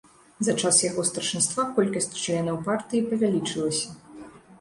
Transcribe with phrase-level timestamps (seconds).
[0.45, 3.93] За час яго старшынства колькасць членаў партыі павялічылася.